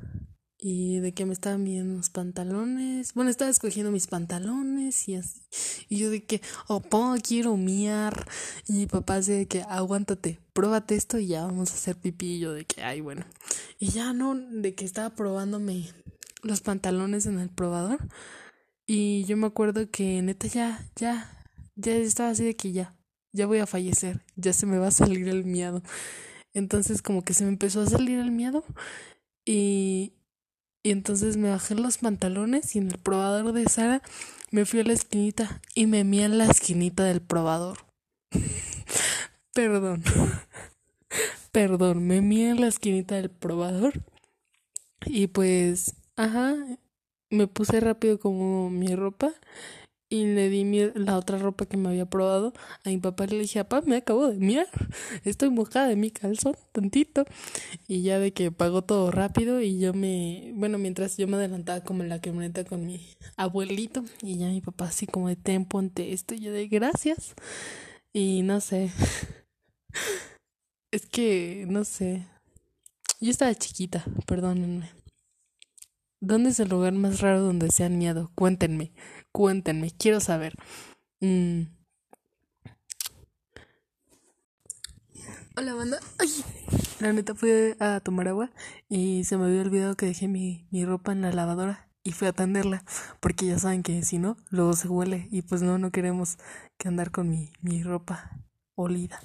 [0.60, 3.13] y de que me estaban viendo unos pantalones.
[3.13, 5.41] Bueno, estaba escogiendo mis pantalones y así.
[5.88, 6.82] Y yo de que, oh,
[7.24, 8.28] quiero miar.
[8.67, 12.36] Y mi papá dice de que, aguántate, pruébate esto y ya vamos a hacer pipí.
[12.36, 13.26] Y yo de que, ay, bueno.
[13.80, 15.89] Y ya no, de que estaba probándome
[16.41, 18.00] los pantalones en el probador.
[18.88, 22.96] Y yo me acuerdo que neta ya, ya, ya estaba así de que ya,
[23.34, 25.84] ya voy a fallecer, ya se me va a salir el miedo.
[26.54, 28.64] Entonces como que se me empezó a salir el miedo
[29.46, 30.14] y,
[30.84, 34.02] y entonces me bajé los pantalones y en el probador de Sara
[34.52, 37.80] me fui a la esquinita y me mía en la esquinita del probador.
[39.54, 40.04] Perdón.
[41.52, 43.94] Perdón, me mía en la esquinita del probador.
[45.06, 46.56] Y pues, ajá,
[47.30, 49.34] me puse rápido como mi ropa
[50.10, 50.63] y le di
[50.96, 54.28] la otra ropa que me había probado a mi papá le dije, papá, me acabo
[54.28, 54.67] de miar,
[55.26, 57.26] estoy mojada de mi calzón, tantito.
[57.88, 61.82] Y ya de que pagó todo rápido y yo me, bueno, mientras yo me adelantaba
[61.82, 65.65] como en la camioneta con mi abuelito y ya mi papá así como de ten,
[65.65, 67.34] ponte esto y yo de gracias.
[68.13, 68.91] Y no sé,
[70.91, 72.26] es que, no sé,
[73.20, 74.91] yo estaba chiquita, perdónenme.
[76.20, 78.32] ¿Dónde es el lugar más raro donde se han miado?
[78.34, 78.91] Cuéntenme.
[79.32, 80.56] Cuéntenme, quiero saber.
[81.22, 81.63] Mm.
[85.56, 86.00] Hola, banda.
[86.20, 86.30] Ay,
[87.00, 88.52] la neta fui a tomar agua
[88.90, 92.28] y se me había olvidado que dejé mi, mi ropa en la lavadora y fui
[92.28, 92.84] a atenderla
[93.20, 96.38] porque ya saben que si no, luego se huele y pues no, no queremos
[96.78, 98.40] que andar con mi, mi ropa
[98.76, 99.20] olida.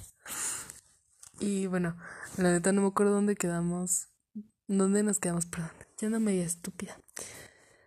[1.39, 1.95] Y bueno,
[2.37, 4.07] la neta no me acuerdo dónde quedamos.
[4.67, 5.45] ¿Dónde nos quedamos?
[5.45, 6.97] Perdón, ya no media estúpida.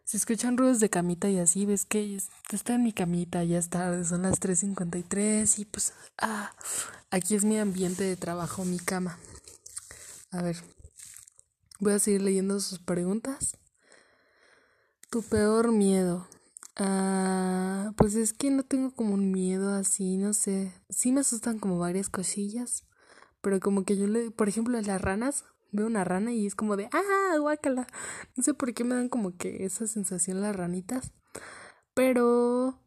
[0.07, 2.21] Si escuchan ruidos de camita y así, ves que
[2.53, 6.55] está en mi camita, ya es tarde, son las 3.53 y pues, ah,
[7.11, 9.19] aquí es mi ambiente de trabajo, mi cama.
[10.31, 10.62] A ver,
[11.81, 13.57] voy a seguir leyendo sus preguntas.
[15.11, 16.29] Tu peor miedo.
[16.77, 20.73] Ah, pues es que no tengo como un miedo así, no sé.
[20.88, 22.85] Sí me asustan como varias cosillas,
[23.40, 25.45] pero como que yo le, por ejemplo, las ranas,
[25.76, 27.86] veo una rana y es como de, ah, guácala.
[28.34, 31.12] No sé por qué me dan como que esa sensación las ranitas.
[31.94, 32.82] Pero,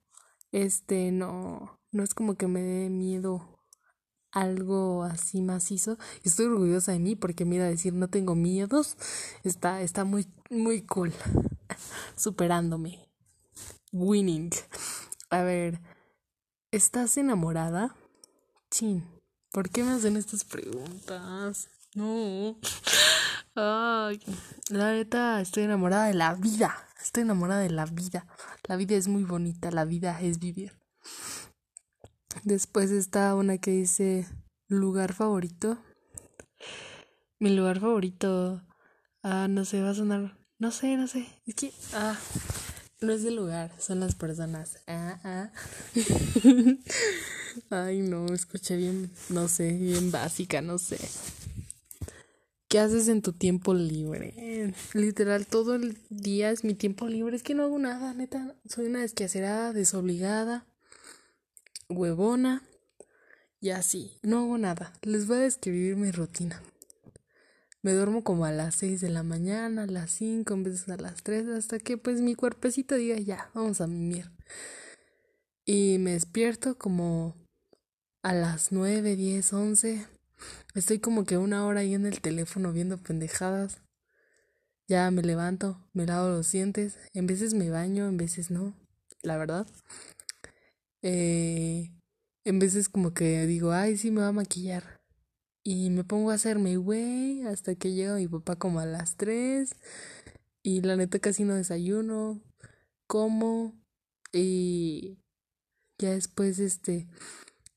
[0.52, 3.60] este, no, no es como que me dé miedo
[4.32, 5.98] algo así macizo.
[6.24, 8.98] Estoy orgullosa de mí porque mira, decir no tengo miedos
[9.44, 11.14] está, está muy, muy cool.
[12.16, 13.10] Superándome.
[13.92, 14.52] Winning.
[15.30, 15.82] A ver,
[16.72, 17.96] ¿estás enamorada?
[18.70, 19.04] Chin,
[19.52, 21.70] ¿por qué me hacen estas preguntas?
[21.96, 22.60] No.
[23.56, 24.22] Ay,
[24.70, 26.76] la neta, estoy enamorada de la vida.
[27.02, 28.28] Estoy enamorada de la vida.
[28.68, 30.78] La vida es muy bonita, la vida es vivir.
[32.44, 34.28] Después está una que dice
[34.68, 35.80] lugar favorito.
[37.40, 38.62] Mi lugar favorito.
[39.24, 40.38] Ah, no sé, va a sonar.
[40.60, 41.28] No sé, no sé.
[41.46, 41.74] Es que.
[41.94, 42.18] Ah.
[43.02, 44.78] No es el lugar, son las personas.
[44.86, 45.52] Ah, ah.
[47.70, 51.00] Ay, no, escuché bien, no sé, bien básica, no sé.
[52.70, 54.76] ¿Qué haces en tu tiempo libre?
[54.94, 57.36] Literal, todo el día es mi tiempo libre.
[57.36, 58.56] Es que no hago nada, neta.
[58.66, 60.68] Soy una desquacerada, desobligada,
[61.90, 62.62] huevona
[63.60, 64.20] y así.
[64.22, 64.94] No hago nada.
[65.02, 66.62] Les voy a describir mi rutina.
[67.82, 70.94] Me duermo como a las 6 de la mañana, a las 5, en vez de
[70.94, 74.30] a las 3, hasta que pues mi cuerpecito diga ya, vamos a mimir.
[75.66, 77.36] Y me despierto como
[78.22, 80.19] a las 9, 10, 11
[80.76, 83.82] Estoy como que una hora ahí en el teléfono viendo pendejadas.
[84.88, 86.98] Ya me levanto, me lavo los dientes.
[87.14, 88.74] En veces me baño, en veces no,
[89.22, 89.68] la verdad.
[91.02, 91.92] Eh,
[92.44, 95.00] en veces como que digo, ay, sí me va a maquillar.
[95.64, 99.76] Y me pongo a hacerme güey hasta que llega mi papá como a las 3.
[100.64, 102.42] Y la neta casi no desayuno.
[103.08, 103.76] Como.
[104.34, 105.20] Y
[106.00, 107.08] ya después, este,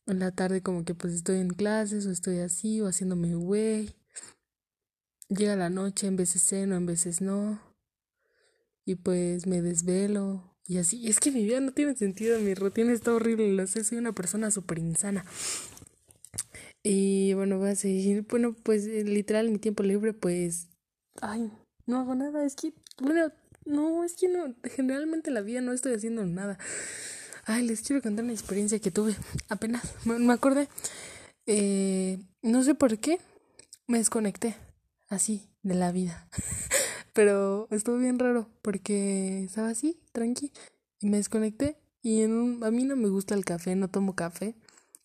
[0.06, 3.94] en la tarde como que pues estoy en clases o estoy así o haciéndome güey.
[5.28, 7.60] Llega la noche, en veces ceno, en veces no.
[8.84, 10.52] Y pues me desvelo.
[10.66, 13.82] Y así, es que mi vida no tiene sentido, mi rutina está horrible, lo sé,
[13.84, 15.24] soy una persona súper insana.
[16.84, 20.68] Y bueno, voy a seguir, bueno, pues eh, literal, mi tiempo libre, pues,
[21.20, 21.50] ay,
[21.86, 23.32] no hago nada, es que, bueno,
[23.64, 26.58] no, es que no, generalmente la vida no estoy haciendo nada.
[27.44, 29.16] Ay, les quiero contar una experiencia que tuve
[29.48, 29.82] apenas.
[30.04, 30.68] Me, acordé.
[31.46, 33.18] Eh, no sé por qué
[33.88, 34.56] me desconecté
[35.08, 36.28] así de la vida.
[37.12, 40.52] Pero estuvo bien raro porque estaba así, tranqui.
[41.00, 41.78] Y me desconecté.
[42.00, 44.54] Y en a mí no me gusta el café, no tomo café.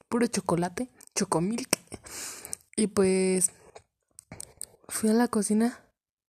[0.08, 1.78] Puro chocolate, chocomilk.
[2.76, 3.50] Y pues
[4.88, 5.80] fui a la cocina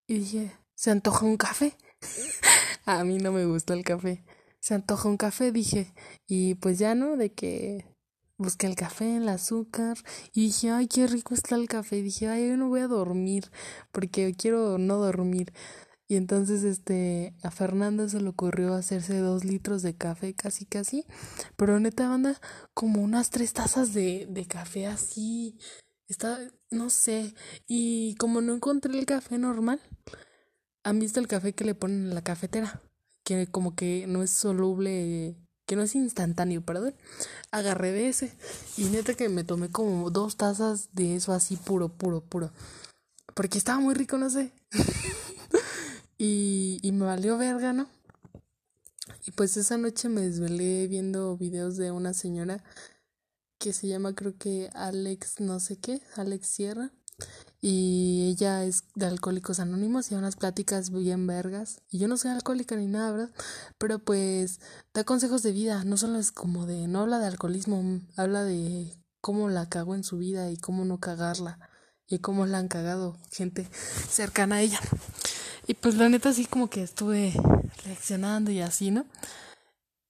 [0.07, 1.77] y dije, se antoja un café.
[2.87, 4.25] a mí no me gusta el café.
[4.61, 5.94] Se antoja un café, dije.
[6.27, 7.87] Y pues ya no, de que
[8.38, 9.99] busqué el café, el azúcar.
[10.33, 11.99] Y dije, ay, qué rico está el café.
[11.99, 13.51] Y dije, ay, yo no voy a dormir
[13.92, 15.53] porque quiero no dormir.
[16.11, 21.05] Y entonces este a Fernanda se le ocurrió hacerse dos litros de café casi casi.
[21.57, 22.40] Pero neta banda
[22.73, 25.59] como unas tres tazas de, de café así.
[26.09, 26.38] Está,
[26.71, 27.35] no sé.
[27.66, 29.81] Y como no encontré el café normal,
[30.83, 32.83] ¿han visto el café que le ponen en la cafetera?
[33.28, 35.36] Que como que no es soluble,
[35.66, 36.94] que no es instantáneo, perdón.
[37.50, 38.32] Agarré de ese.
[38.78, 42.50] Y neta que me tomé como dos tazas de eso así puro, puro, puro.
[43.34, 44.50] Porque estaba muy rico, no sé.
[46.20, 47.86] Y, y me valió verga, ¿no?
[49.24, 52.64] Y pues esa noche me desvelé viendo videos de una señora
[53.60, 56.90] que se llama creo que Alex no sé qué, Alex Sierra.
[57.61, 61.81] Y ella es de Alcohólicos Anónimos y da unas pláticas bien vergas.
[61.90, 63.31] Y yo no soy alcohólica ni nada, ¿verdad?
[63.79, 64.61] Pero pues
[64.94, 65.85] da consejos de vida.
[65.85, 70.05] No solo es como de, no habla de alcoholismo, habla de cómo la cago en
[70.05, 71.59] su vida y cómo no cagarla.
[72.07, 73.68] Y cómo la han cagado gente
[74.09, 74.81] cercana a ella.
[75.66, 77.35] Y pues la neta así como que estuve
[77.85, 79.05] reaccionando y así, ¿no?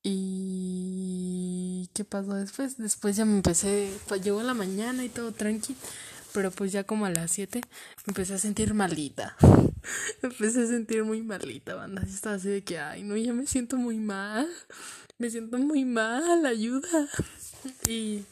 [0.03, 2.79] Y ¿qué pasó después?
[2.79, 5.75] Después ya me empecé, pues llegó la mañana y todo tranqui,
[6.38, 9.37] pero pues ya como a las 7 me empecé a sentir malita.
[10.22, 12.01] me empecé a sentir muy malita, banda.
[12.03, 14.48] Estaba así de que, ay, no, ya me siento muy mal.
[15.18, 17.09] Me siento muy mal, ayuda.
[17.88, 18.22] y,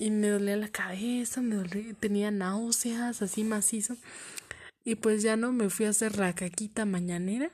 [0.00, 3.96] y me dolía la cabeza, me dolía, tenía náuseas, así macizo.
[4.84, 7.52] Y pues ya no me fui a hacer la caquita mañanera.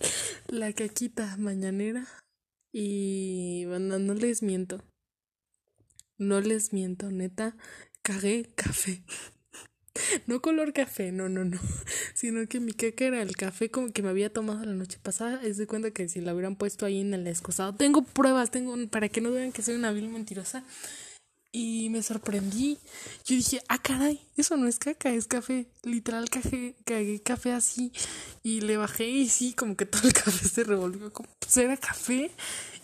[0.48, 2.08] la caquita mañanera.
[2.72, 4.82] Y bueno, no les miento.
[6.18, 7.56] No les miento, neta.
[8.02, 9.02] Cagué café.
[10.26, 11.60] No color café, no, no, no.
[12.14, 15.42] Sino que mi caca era el café como que me había tomado la noche pasada.
[15.42, 17.74] Es de cuenta que si la hubieran puesto ahí en el excusado.
[17.74, 20.64] Tengo pruebas, tengo para que no vean que soy una vil mentirosa.
[21.52, 22.78] Y me sorprendí.
[23.26, 25.66] Yo dije, ah, caray, eso no es caca, es café.
[25.82, 27.92] Literal, cagué, cagué café así.
[28.42, 31.12] Y le bajé y sí, como que todo el café se revolvió.
[31.12, 32.30] Como, pues era café.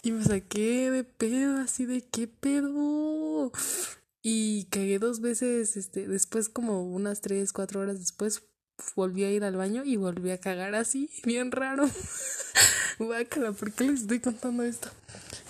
[0.02, 3.50] Y me saqué de pedo, así de qué pedo.
[4.22, 8.42] Y cagué dos veces, este, después como unas tres, cuatro horas después,
[8.96, 11.88] volví a ir al baño y volví a cagar así, bien raro.
[12.98, 14.90] Guácala, ¿por qué les estoy contando esto?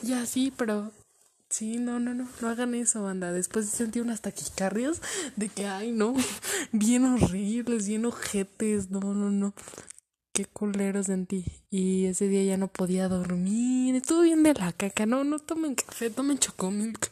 [0.02, 0.92] Ya sí, pero
[1.50, 3.32] Sí, no, no, no, no hagan eso, banda.
[3.32, 5.00] Después sentí unas taquicardias
[5.36, 6.14] de que, ay, no,
[6.72, 9.54] bien horribles, bien ojetes, no, no, no.
[10.32, 11.46] Qué culero sentí.
[11.70, 13.94] Y ese día ya no podía dormir.
[13.96, 15.06] Estuvo bien de la caca.
[15.06, 17.10] No, no tomen café, tomen chocomilk.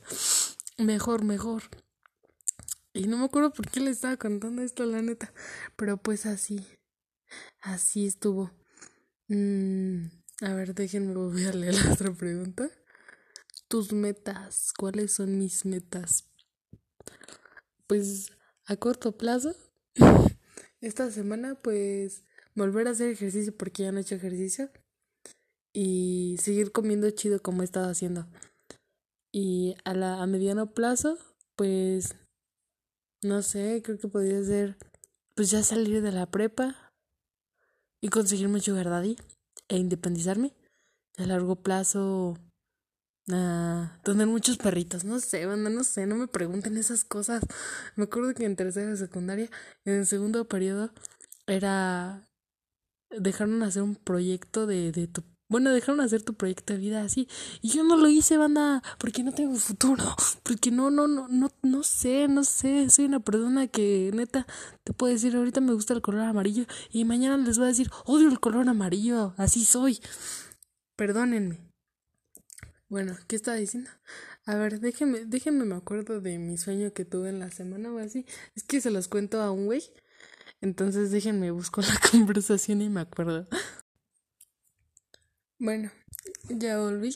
[0.79, 1.63] Mejor, mejor.
[2.93, 5.33] Y no me acuerdo por qué le estaba contando esto, la neta.
[5.77, 6.67] Pero pues así.
[7.61, 8.53] Así estuvo.
[9.29, 10.07] Mm,
[10.43, 12.71] a ver, déjenme volver a leer la otra pregunta
[13.69, 14.73] tus metas.
[14.77, 16.25] ¿Cuáles son mis metas?
[17.87, 18.33] Pues
[18.65, 19.55] a corto plazo,
[20.81, 24.71] esta semana pues volver a hacer ejercicio porque ya no he hecho ejercicio
[25.73, 28.27] y seguir comiendo chido como he estado haciendo.
[29.37, 31.19] Y a la a mediano plazo,
[31.57, 32.17] pues
[33.23, 34.79] no sé, creo que podría ser
[35.35, 36.95] pues ya salir de la prepa
[38.01, 39.19] y conseguir mucho daddy
[39.69, 40.55] e independizarme.
[41.19, 42.39] A largo plazo
[43.33, 47.43] Ah, tener muchos perritos, no sé, banda, no sé, no me pregunten esas cosas.
[47.97, 49.51] Me acuerdo que en tercera de secundaria,
[49.85, 50.91] en el segundo periodo,
[51.47, 52.25] era.
[53.11, 55.23] Dejaron hacer un proyecto de, de tu.
[55.49, 57.29] Bueno, dejaron hacer tu proyecto de vida así.
[57.63, 60.05] Y yo no lo hice, banda, porque no tengo futuro.
[60.43, 62.91] Porque no, no, no, no, no sé, no sé.
[62.91, 64.47] Soy una persona que, neta,
[64.83, 66.65] te puedo decir, ahorita me gusta el color amarillo.
[66.91, 69.35] Y mañana les voy a decir, odio el color amarillo.
[69.37, 70.01] Así soy.
[70.97, 71.61] Perdónenme.
[72.89, 73.91] Bueno, ¿qué estaba diciendo?
[74.47, 77.99] A ver, déjenme, déjenme me acuerdo de mi sueño que tuve en la semana o
[77.99, 78.27] así.
[78.55, 79.83] Es que se los cuento a un güey.
[80.61, 83.47] Entonces déjenme busco la conversación y me acuerdo.
[85.59, 85.91] Bueno,
[86.51, 87.15] ya volví.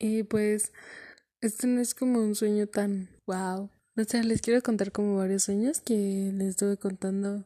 [0.00, 0.72] Y pues,
[1.40, 3.70] este no es como un sueño tan wow.
[3.96, 7.44] O sea, les quiero contar como varios sueños que les estuve contando.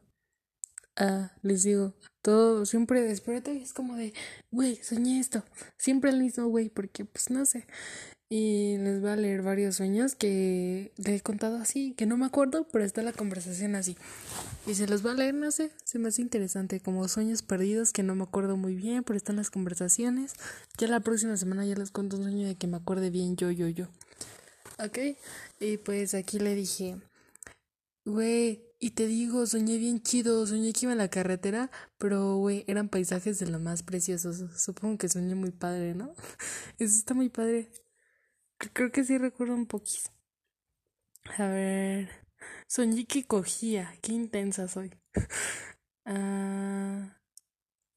[1.01, 4.13] Ah, les digo, todo siempre despierto y es como de,
[4.51, 5.43] güey, soñé esto.
[5.77, 7.65] Siempre el mismo güey, porque pues no sé.
[8.31, 12.25] Y les voy a leer varios sueños que le he contado así, que no me
[12.25, 13.95] acuerdo, pero está la conversación así.
[14.67, 17.93] Y se los voy a leer, no sé, se me hace interesante, como sueños perdidos
[17.93, 20.33] que no me acuerdo muy bien, pero están las conversaciones.
[20.77, 23.49] Ya la próxima semana ya les cuento un sueño de que me acuerde bien yo,
[23.51, 23.87] yo, yo.
[24.77, 24.99] Ok,
[25.59, 26.97] y pues aquí le dije,
[28.05, 32.63] güey, Y te digo, soñé bien chido, soñé que iba en la carretera, pero, güey,
[32.67, 34.41] eran paisajes de lo más preciosos.
[34.61, 36.13] Supongo que soñé muy padre, ¿no?
[36.79, 37.69] Eso está muy padre.
[38.57, 40.11] Creo que sí recuerdo un poquito.
[41.37, 42.09] A ver.
[42.67, 43.93] Soñé que cogía.
[44.01, 44.91] Qué intensa soy.
[46.05, 47.17] ah,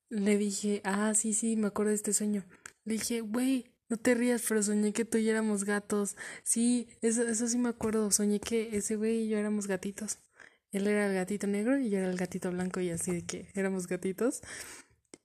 [0.08, 2.44] le dije, ah, sí, sí, me acuerdo de este sueño.
[2.84, 6.16] Le dije, güey, no te rías, pero soñé que tú y yo éramos gatos.
[6.42, 8.10] Sí, eso, eso sí me acuerdo.
[8.10, 10.18] Soñé que ese güey y yo éramos gatitos.
[10.72, 13.48] Él era el gatito negro y yo era el gatito blanco y así de que
[13.54, 14.42] éramos gatitos.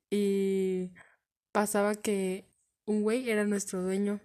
[0.09, 0.91] Y
[1.51, 2.45] pasaba que
[2.85, 4.19] un güey era nuestro dueño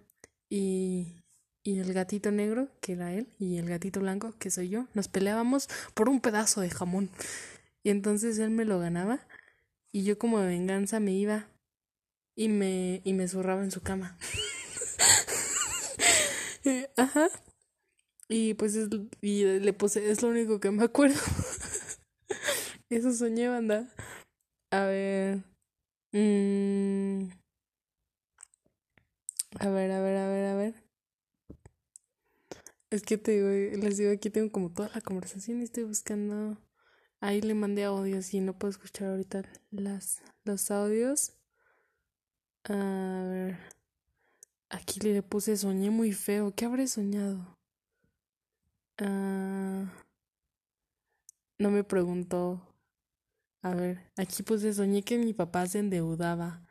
[0.49, 1.23] y,
[1.63, 5.07] y el gatito negro, que era él, y el gatito blanco, que soy yo, nos
[5.07, 7.09] peleábamos por un pedazo de jamón.
[7.83, 9.27] Y entonces él me lo ganaba
[9.91, 11.47] y yo como de venganza me iba
[12.35, 14.17] y me, y me zurraba en su cama.
[16.97, 17.29] Ajá.
[18.35, 18.89] Y pues es,
[19.21, 21.19] y le puse, es lo único que me acuerdo.
[22.89, 23.87] Eso soñé, banda.
[24.71, 25.43] A ver.
[26.13, 27.29] Mm.
[29.59, 30.73] A ver, a ver, a ver, a ver.
[32.89, 36.57] Es que te digo, les digo, aquí tengo como toda la conversación y estoy buscando.
[37.19, 41.33] Ahí le mandé audios y no puedo escuchar ahorita las, los audios.
[42.63, 43.59] A ver.
[44.69, 46.55] Aquí le puse soñé muy feo.
[46.55, 47.52] ¿Qué habré soñado?
[48.99, 49.85] Ah,
[51.59, 52.61] no me preguntó.
[53.63, 56.61] A ver, aquí puse soñé que mi papá se endeudaba.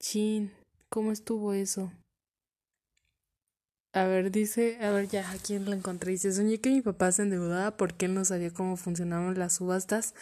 [0.00, 0.52] Chin,
[0.88, 1.92] ¿cómo estuvo eso?
[3.92, 6.12] A ver, dice, a ver, ya, aquí lo encontré.
[6.12, 10.14] Dice, soñé que mi papá se endeudaba porque él no sabía cómo funcionaban las subastas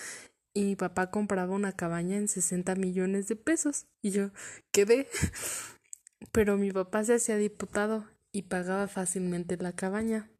[0.54, 3.86] y mi papá compraba una cabaña en 60 millones de pesos.
[4.02, 4.30] Y yo
[4.72, 5.08] quedé.
[6.32, 10.30] Pero mi papá se hacía diputado y pagaba fácilmente la cabaña.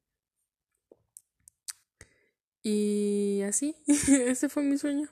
[2.68, 5.08] Y así, ese fue mi sueño.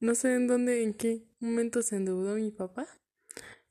[0.00, 2.86] No sé en dónde, en qué momento se endeudó mi papá,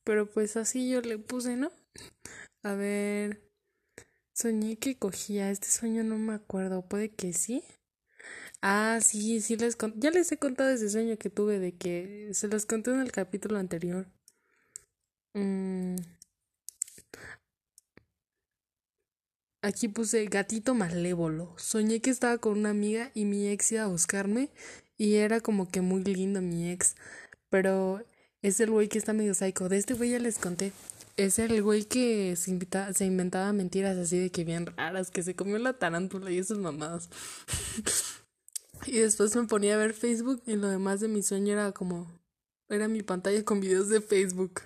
[0.04, 1.72] pero pues así yo le puse, ¿no?
[2.64, 3.44] A ver,
[4.34, 7.64] soñé que cogía, este sueño no me acuerdo, puede que sí.
[8.64, 12.32] Ah, sí, sí les conté, ya les he contado ese sueño que tuve de que
[12.34, 14.08] se los conté en el capítulo anterior.
[15.36, 15.98] Mm,
[19.64, 21.56] Aquí puse gatito malévolo.
[21.58, 24.50] Soñé que estaba con una amiga y mi ex iba a buscarme
[24.98, 26.96] y era como que muy lindo mi ex.
[27.50, 28.06] Pero
[28.42, 29.70] es el güey que está medio psycho.
[29.70, 30.74] De este güey ya les conté.
[31.16, 32.60] Es el güey que se,
[32.94, 36.58] se inventaba mentiras así de que bien raras, que se comió la tarántula y esas
[36.58, 37.10] mamadas.
[38.86, 42.12] y después me ponía a ver Facebook y lo demás de mi sueño era como...
[42.68, 44.60] Era mi pantalla con videos de Facebook.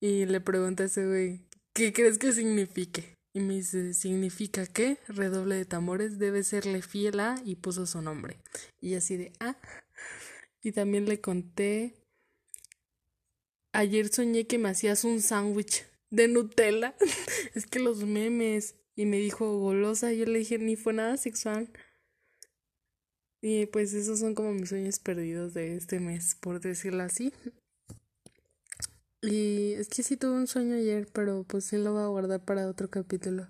[0.00, 1.46] Y le pregunté a ese güey,
[1.76, 3.18] ¿Qué crees que signifique?
[3.34, 8.00] Y me dice, significa que redoble de tambores debe serle fiel a y puso su
[8.00, 8.38] nombre.
[8.80, 9.58] Y así de, ah.
[10.62, 11.92] Y también le conté,
[13.72, 16.96] ayer soñé que me hacías un sándwich de Nutella.
[17.54, 18.76] es que los memes.
[18.94, 21.68] Y me dijo golosa, y yo le dije, ni fue nada sexual.
[23.42, 27.34] Y pues esos son como mis sueños perdidos de este mes, por decirlo así.
[29.22, 32.44] Y es que sí tuve un sueño ayer, pero pues sí lo voy a guardar
[32.44, 33.48] para otro capítulo.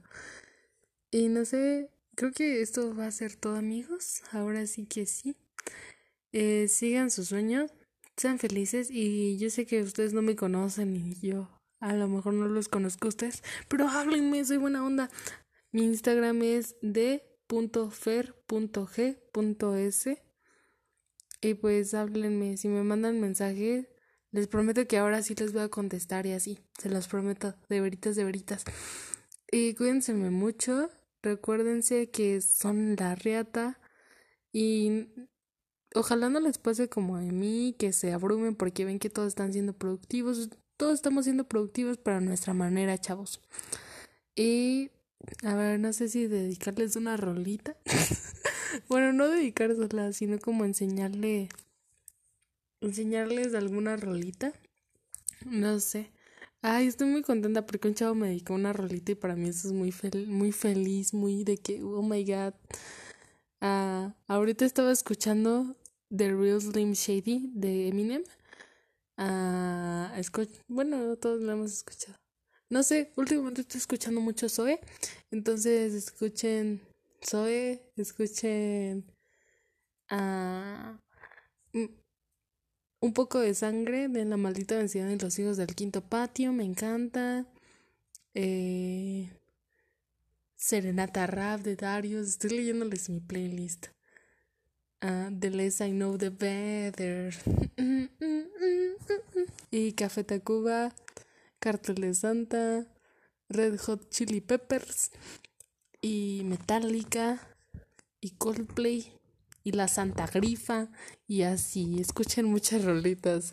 [1.11, 4.23] Y no sé, creo que esto va a ser todo amigos.
[4.33, 5.37] Ahora sí que sí.
[6.33, 7.71] Eh, sigan sus sueños,
[8.17, 11.49] sean felices y yo sé que ustedes no me conocen y yo
[11.81, 15.11] a lo mejor no los conozco a ustedes, pero háblenme, soy buena onda.
[15.73, 17.23] Mi Instagram es d.fer.g.s
[21.41, 23.87] y pues háblenme, si me mandan mensajes
[24.33, 26.59] les prometo que ahora sí les voy a contestar y así.
[26.79, 27.55] Se los prometo.
[27.69, 28.65] De veritas, de veritas.
[29.51, 30.91] Y cuídense mucho.
[31.23, 33.79] Recuérdense que son la riata.
[34.53, 35.09] Y
[35.95, 39.53] ojalá no les pase como a mí, que se abrumen porque ven que todos están
[39.53, 40.51] siendo productivos.
[40.77, 43.41] Todos estamos siendo productivos para nuestra manera, chavos.
[44.35, 44.91] Y
[45.43, 47.77] a ver, no sé si dedicarles una rolita.
[48.89, 51.49] bueno, no dedicársela, sino como enseñarle
[52.87, 54.53] enseñarles alguna rolita.
[55.45, 56.11] No sé.
[56.63, 59.69] Ay, estoy muy contenta porque un chavo me dedicó una rolita y para mí eso
[59.69, 59.95] es muy,
[60.27, 62.55] muy feliz, muy de que, oh my god.
[63.61, 65.77] Ah, ahorita estaba escuchando
[66.15, 68.25] The Real Slim Shady de Eminem.
[69.17, 70.13] Ah,
[70.69, 72.19] bueno, todos lo hemos escuchado.
[72.69, 74.81] No sé, últimamente estoy escuchando mucho Zoe.
[75.31, 76.81] Entonces escuchen
[77.25, 79.05] Zoe, escuchen...
[80.09, 81.01] Ah,
[83.01, 86.65] un poco de sangre de la maldita vencida de los hijos del quinto patio, me
[86.65, 87.47] encanta.
[88.35, 89.31] Eh,
[90.57, 92.29] Serenata Rap de Darius.
[92.29, 93.89] Estoy leyéndoles mi playlist.
[95.03, 97.35] Uh, the less I know, the better.
[99.71, 100.95] y Café Tacuba,
[101.59, 102.87] Cartel de Santa,
[103.49, 105.11] Red Hot Chili Peppers
[106.01, 107.41] y Metallica
[108.21, 109.16] y Coldplay
[109.67, 110.89] y la Santa Grifa
[111.27, 112.01] y así.
[112.01, 113.53] Escuchen muchas rolitas.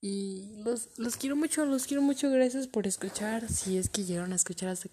[0.00, 2.30] Y los, los quiero mucho, los quiero mucho.
[2.30, 3.48] Gracias por escuchar.
[3.48, 4.88] Si es que llegaron a escuchar hasta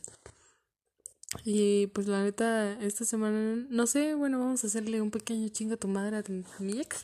[1.43, 5.75] Y pues la neta, esta semana, no sé, bueno, vamos a hacerle un pequeño chinga
[5.75, 6.23] a tu madre a,
[6.57, 7.03] mi ex.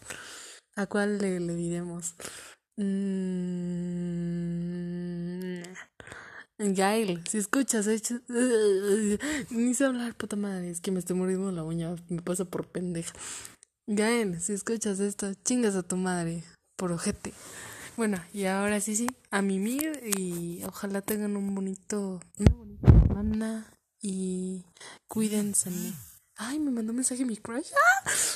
[0.76, 2.16] ¿A cuál le, le diremos?
[2.78, 4.02] Mmm...
[6.64, 8.20] Gail, si escuchas, hecho...
[9.50, 12.68] ni sé hablar, puta madre, es que me estoy muriendo la uña, me pasa por
[12.68, 13.14] pendeja.
[13.88, 16.44] Gael, si escuchas esto, chingas a tu madre,
[16.76, 17.34] por ojete.
[17.98, 23.66] Bueno, y ahora sí, sí, a mimir y ojalá tengan un bonito, una bonita semana
[24.00, 24.64] y
[25.08, 25.72] cuídense.
[26.38, 27.72] Ay, me mandó un mensaje mi crush.
[27.74, 28.10] ¡Ah!